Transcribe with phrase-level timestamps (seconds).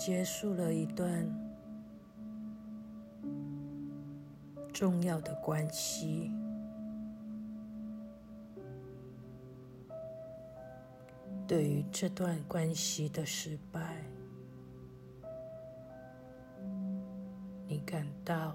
[0.00, 1.28] 结束了一段
[4.72, 6.32] 重要的关系，
[11.46, 14.02] 对于这段关系的失败，
[17.66, 18.54] 你感到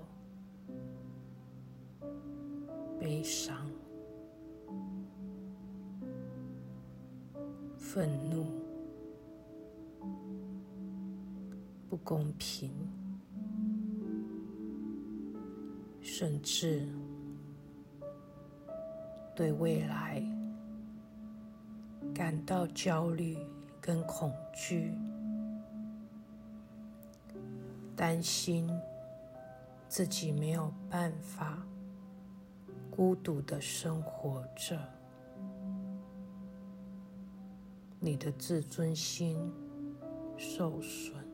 [12.05, 12.72] 公平，
[16.00, 16.88] 甚至
[19.35, 20.24] 对未来
[22.13, 23.38] 感到焦虑
[23.82, 24.93] 跟恐惧，
[27.93, 28.70] 担心。
[29.87, 31.65] 自己没有办法
[32.91, 34.77] 孤独的生活着，
[38.02, 39.37] 你的自尊心
[40.35, 41.24] 受损，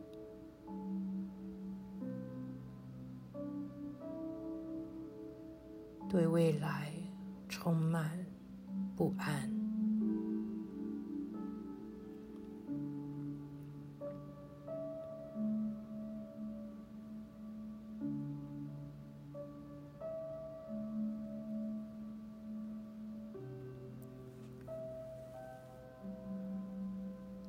[6.12, 6.92] 对未来
[7.48, 8.26] 充满
[8.98, 9.50] 不安。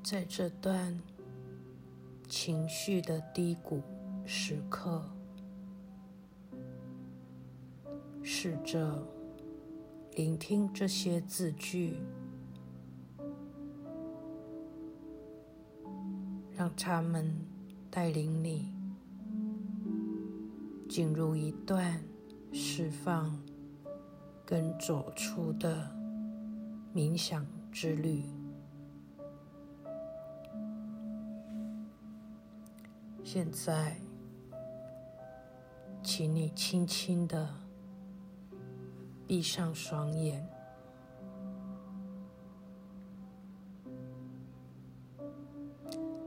[0.04, 0.96] 在这段
[2.28, 3.82] 情绪的低谷
[4.24, 5.04] 时刻，
[8.42, 9.00] 试着
[10.16, 11.94] 聆听这些字句，
[16.56, 17.32] 让他们
[17.88, 18.74] 带领你
[20.88, 22.02] 进入一段
[22.52, 23.40] 释放
[24.44, 25.88] 跟走出的
[26.92, 28.24] 冥想之旅。
[33.22, 33.96] 现在，
[36.02, 37.61] 请你轻轻的
[39.26, 40.46] 闭上双眼，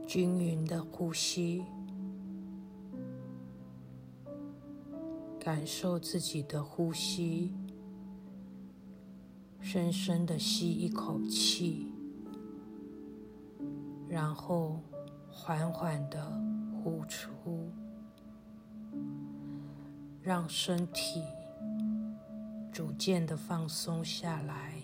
[0.06, 1.64] 均匀的呼吸，
[5.38, 7.54] 感受自己的呼吸，
[9.60, 11.92] 深深的吸一口气，
[14.08, 14.80] 然后
[15.30, 16.56] 缓缓的。
[16.86, 17.68] 呼出，
[20.22, 21.20] 让身体
[22.76, 24.74] 逐渐的放松下来。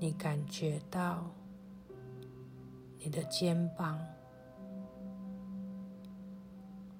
[0.00, 1.30] 你感觉到
[2.98, 4.04] 你的肩膀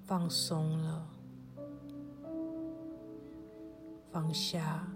[0.05, 1.05] 放松了，
[4.09, 4.87] 放下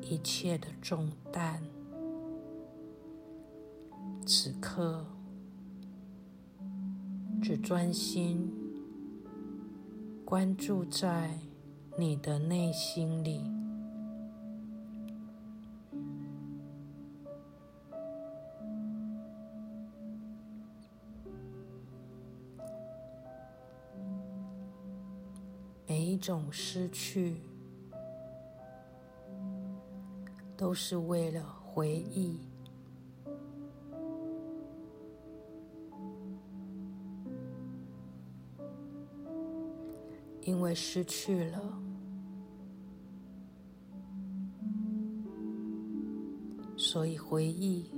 [0.00, 1.62] 一切的重担。
[4.26, 5.06] 此刻。
[7.40, 8.52] 只专心
[10.24, 11.38] 关注在
[11.94, 13.44] 你的内心里，
[25.86, 27.40] 每一种失去
[30.56, 32.40] 都是为了回忆。
[40.44, 41.81] 因为失去了，
[46.82, 47.88] 所以回忆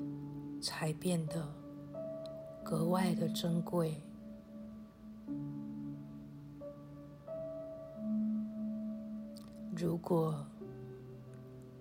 [0.61, 1.49] 才变得
[2.63, 3.99] 格外的珍贵。
[9.75, 10.47] 如果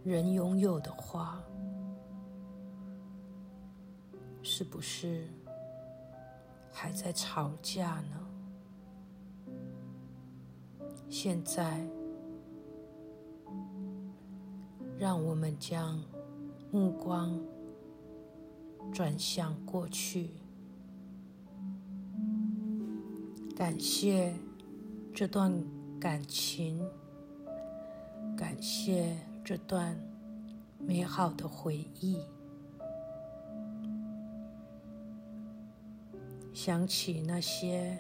[0.06, 1.44] 人拥有的话，
[4.42, 5.28] 是不是
[6.72, 8.18] 还在吵架呢？
[11.10, 11.86] 现在，
[14.98, 16.02] 让我们将
[16.74, 17.40] 目光
[18.92, 20.32] 转向过去，
[23.56, 24.34] 感谢
[25.14, 25.54] 这段
[26.00, 26.84] 感情，
[28.36, 29.16] 感谢
[29.46, 29.96] 这段
[30.80, 32.18] 美好的回忆，
[36.56, 37.96] 想起那些。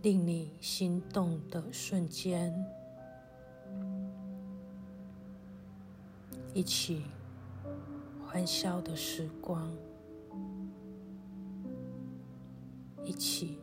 [0.00, 2.52] 令你心动的瞬间，
[6.54, 7.02] 一起
[8.24, 9.68] 欢笑的时光，
[13.02, 13.58] 一起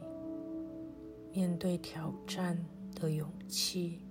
[1.32, 2.62] 面对挑战
[2.94, 4.02] 的勇气，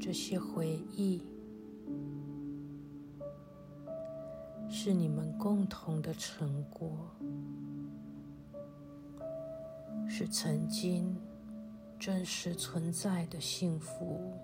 [0.00, 1.22] 这些回忆
[4.68, 6.90] 是你们共同的成果，
[10.08, 11.16] 是曾经
[12.00, 14.34] 真实存在的幸福。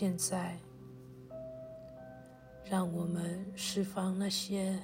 [0.00, 0.58] 现在，
[2.64, 4.80] 让我们释放那些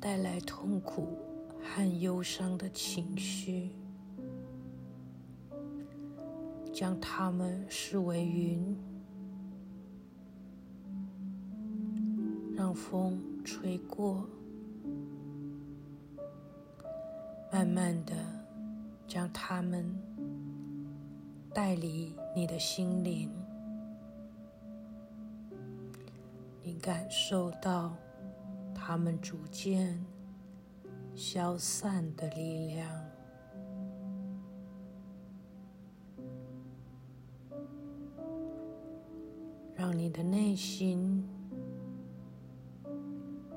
[0.00, 1.16] 带来痛苦
[1.62, 3.70] 和忧伤的情绪，
[6.72, 8.76] 将它们视为云，
[12.56, 14.28] 让风吹过，
[17.52, 18.16] 慢慢的
[19.06, 19.96] 将它们
[21.52, 23.30] 带离你的心灵。
[26.66, 27.94] 你感受到
[28.74, 30.02] 它们逐渐
[31.14, 33.04] 消散的力量，
[39.74, 41.22] 让你的内心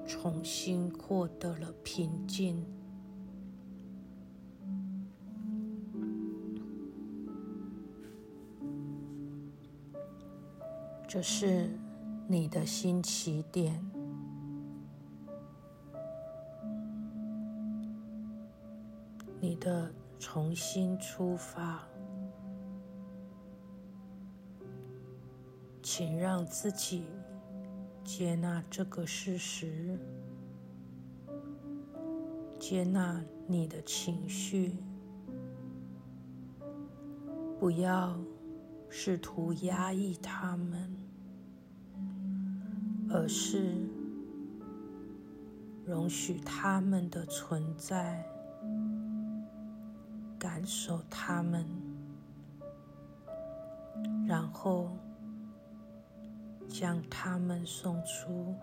[0.06, 2.66] 重新获得了平静。
[11.08, 11.70] 这是。
[12.30, 13.82] 你的新起点，
[19.40, 19.90] 你的
[20.20, 21.88] 重新出发，
[25.82, 27.06] 请让自己
[28.04, 29.98] 接纳这个事实，
[32.60, 34.76] 接纳你的情绪，
[37.58, 38.20] 不要
[38.90, 40.97] 试图压抑他们。
[43.28, 43.76] 是
[45.86, 48.24] 容许他们的存在，
[50.40, 51.66] 感受他们，
[54.26, 54.90] 然后
[56.70, 58.56] 将他们送出。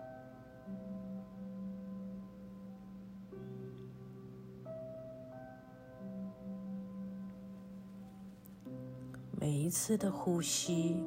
[9.39, 11.03] 每一次的呼吸。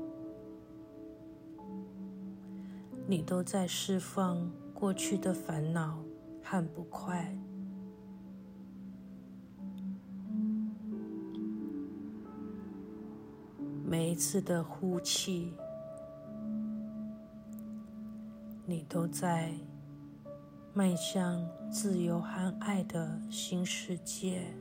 [3.11, 5.99] 你都在释放过去的烦恼
[6.45, 7.35] 和不快，
[13.83, 15.55] 每一次的呼气，
[18.67, 19.55] 你都在
[20.75, 24.55] 迈向自由和爱的新世界。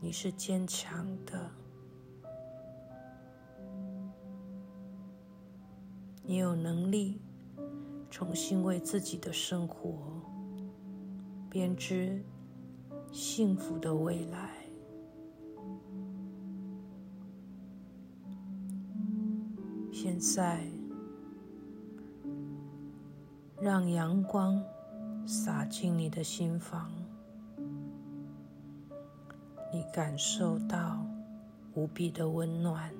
[0.00, 1.59] 你是坚强的。
[6.30, 7.20] 你有能力
[8.08, 9.98] 重新为自己的生活
[11.50, 12.22] 编织
[13.10, 14.48] 幸福的未来。
[19.90, 20.64] 现在，
[23.60, 24.62] 让阳光
[25.26, 26.92] 洒进你的心房，
[29.72, 31.04] 你感受到
[31.74, 32.99] 无比的温暖。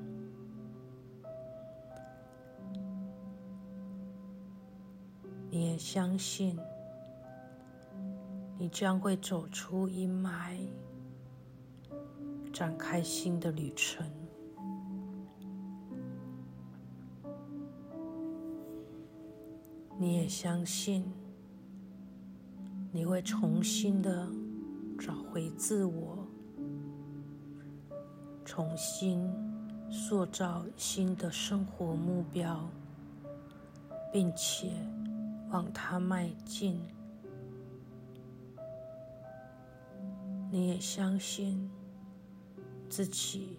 [5.52, 6.57] 你也相信，
[8.57, 10.57] 你将会走出阴霾，
[12.52, 14.09] 展开新的旅程。
[19.99, 21.04] 你也相信，
[22.92, 24.28] 你会重新的
[25.00, 26.25] 找回自我，
[28.45, 29.28] 重新
[29.90, 32.71] 塑造新的生活目标，
[34.12, 34.71] 并且。
[35.50, 36.80] 往他迈进，
[40.50, 41.69] 你也相信
[42.88, 43.59] 自己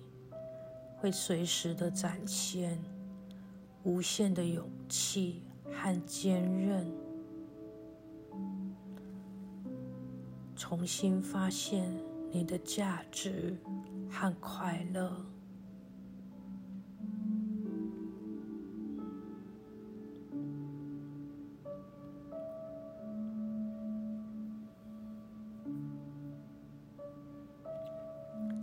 [0.97, 2.81] 会随时的展现
[3.83, 6.89] 无限的勇气和坚韧，
[10.55, 11.93] 重新发现
[12.31, 13.57] 你的价值
[14.09, 15.30] 和快乐。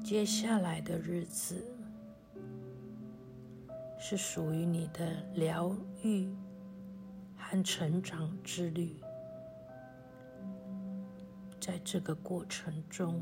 [0.09, 1.62] 接下来的日子
[4.00, 6.35] 是属于你的疗愈
[7.37, 8.97] 和成长之旅。
[11.61, 13.21] 在这个过程中，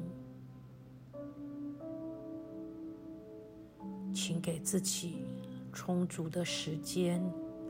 [4.14, 5.24] 请给自己
[5.72, 7.20] 充足的时间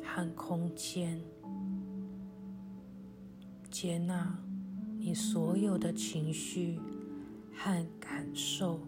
[0.04, 1.18] 和空间，
[3.70, 4.38] 接纳
[4.99, 6.78] 你所有的情绪
[7.54, 8.78] 和感受。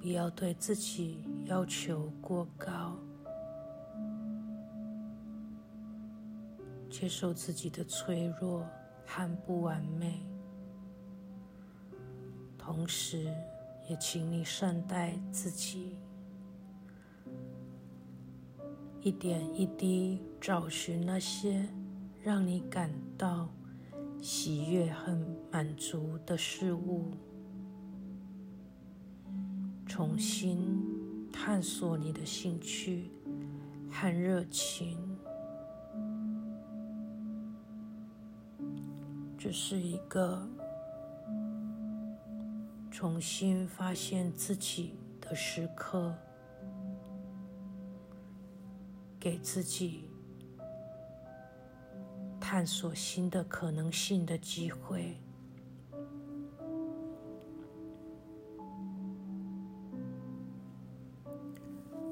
[0.00, 2.96] 不要对自己要求过高，
[6.88, 8.64] 接受自己的脆弱
[9.04, 10.20] 和不完美，
[12.56, 13.34] 同时
[13.88, 15.96] 也请你善待自己，
[19.00, 21.68] 一点一滴找寻那些
[22.22, 22.88] 让你感
[23.18, 23.48] 到
[24.22, 25.18] 喜悦和
[25.50, 27.10] 满足的事物。
[29.98, 30.80] 重新
[31.32, 33.10] 探索你的兴趣
[33.90, 34.96] 和热情，
[39.36, 40.48] 这是一个
[42.92, 46.14] 重新发现自己的时刻，
[49.18, 50.04] 给自己
[52.38, 55.20] 探索新的可能性的机会。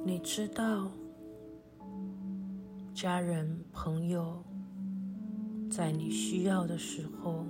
[0.07, 0.89] 你知道，
[2.95, 4.41] 家人朋友
[5.69, 7.45] 在你需要的时候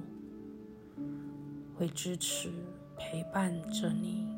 [1.75, 2.51] 会支持
[2.97, 4.35] 陪伴着你。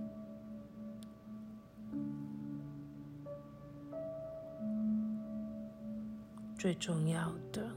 [6.59, 7.71] 最重要的，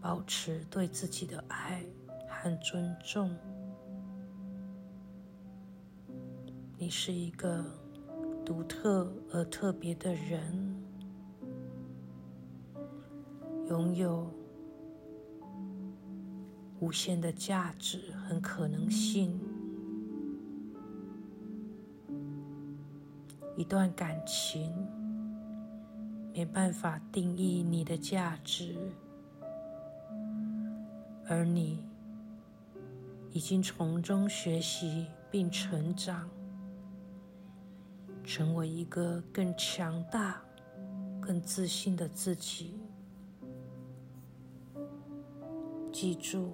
[0.00, 1.80] 保持对自己的爱
[2.28, 3.30] 和尊重。
[6.84, 7.64] 你是一个
[8.44, 10.76] 独特而特别的人，
[13.70, 14.30] 拥有
[16.80, 19.40] 无限的价值和可能性。
[23.56, 24.70] 一段感情
[26.34, 28.76] 没办法定义你的价值，
[31.26, 31.82] 而你
[33.32, 36.28] 已经从中学习并成长。
[38.24, 40.42] 成为一个更强大、
[41.20, 42.80] 更自信的自己。
[45.92, 46.50] 记住，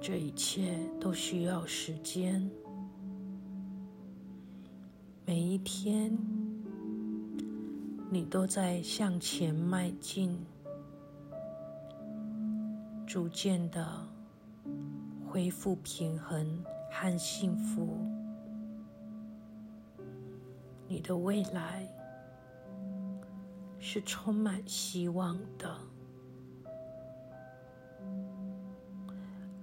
[0.00, 2.48] 这一切都需要时间。
[5.26, 6.16] 每一天，
[8.10, 10.38] 你都在向前迈进，
[13.06, 13.86] 逐渐的
[15.26, 16.64] 恢复平衡。
[16.96, 17.88] 和幸福，
[20.86, 21.88] 你的未来
[23.80, 25.76] 是充满希望的，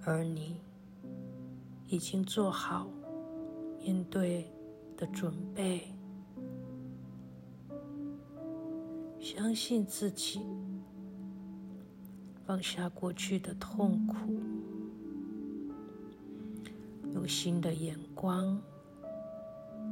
[0.04, 0.60] 而你
[1.88, 2.86] 已经做好
[3.80, 4.46] 面对
[4.94, 5.90] 的准备。
[9.18, 10.42] 相信自己，
[12.44, 14.51] 放下过去的痛苦。
[17.22, 18.60] 用新的眼光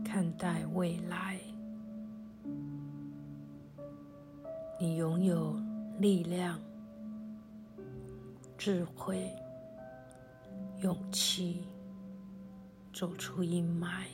[0.04, 1.38] 看待未来，
[4.80, 5.54] 你拥有
[6.00, 6.58] 力量、
[8.58, 9.32] 智慧、
[10.82, 11.62] 勇气，
[12.92, 14.06] 走出阴霾，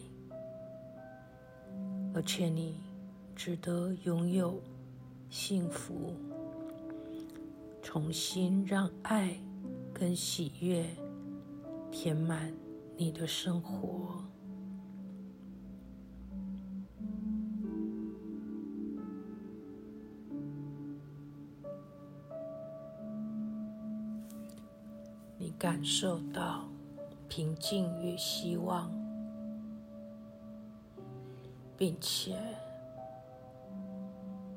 [2.13, 2.79] 而且你
[3.35, 4.63] 值得拥有
[5.31, 6.15] 幸福，
[7.83, 9.35] 重新让爱
[9.95, 10.87] 跟喜悦
[11.91, 12.53] 填满。
[12.99, 14.25] 你的生活，
[25.37, 26.67] 你感受到
[27.29, 28.91] 平静与希望，
[31.77, 32.35] 并且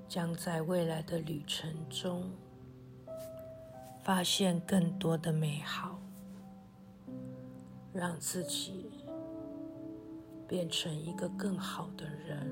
[0.08, 2.32] 将在未来的旅程中
[4.02, 6.00] 发现更多的美好。
[8.00, 8.90] 让自己
[10.48, 12.50] 变成一个更好的人。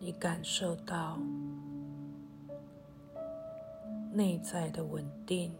[0.00, 1.20] 你感受到
[4.12, 5.54] 内在的稳定。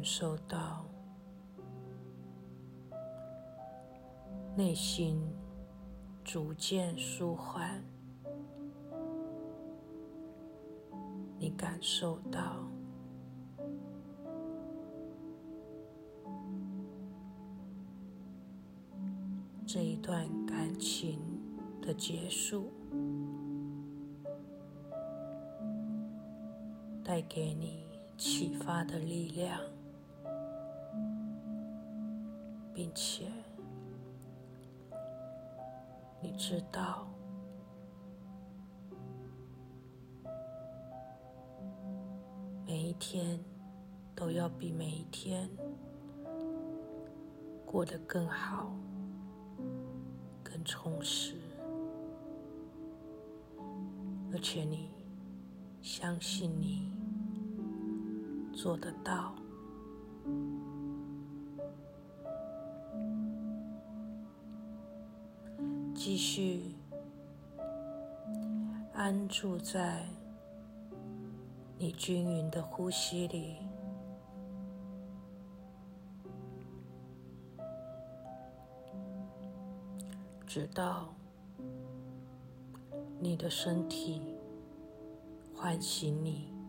[0.00, 0.86] 感受到
[4.56, 5.20] 内心
[6.24, 7.84] 逐渐舒缓，
[11.38, 12.66] 你感受到
[19.66, 21.20] 这一段感情
[21.82, 22.72] 的结束，
[27.04, 27.90] 带给你。
[28.22, 29.58] 启发的力量，
[32.80, 33.30] 并且
[36.22, 37.06] 你知道，
[42.66, 43.38] 每一天
[44.14, 45.46] 都要比每一天
[47.66, 48.74] 过得更好、
[50.42, 51.34] 更充实，
[54.32, 54.88] 而且你
[55.82, 56.90] 相信你。
[58.54, 59.34] 做得到，
[66.02, 66.62] 继续
[68.94, 70.02] 安住在
[71.76, 73.56] 你均匀的呼吸里，
[80.46, 81.14] 直到
[83.18, 84.22] 你的身体
[85.54, 86.59] 唤醒你。